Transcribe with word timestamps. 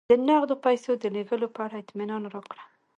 د 0.09 0.11
نغدو 0.27 0.55
پیسو 0.65 0.91
د 0.97 1.03
لېږلو 1.15 1.47
په 1.55 1.59
اړه 1.65 1.75
اطمینان 1.83 2.23
راکړه. 2.33 2.63